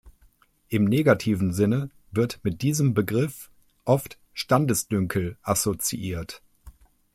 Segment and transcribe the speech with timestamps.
[0.67, 3.51] Im negativen Sinne wird mit diesem Begriff
[3.85, 6.41] oft „Standesdünkel“ assoziiert.